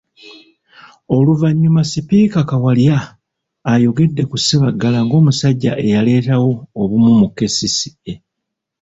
[1.15, 2.97] Oluvannyuma Sipiika Kawalya
[3.71, 8.13] ayogedde ku Sebaggala ng'omusajja eyaleetawo obumu mu KCCA.